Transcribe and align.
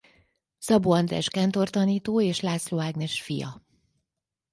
Szabó 0.57 0.91
András 0.91 1.29
kántortanító 1.29 2.21
és 2.21 2.39
László 2.39 2.79
Ágnes 2.79 3.21
fia. 3.21 3.61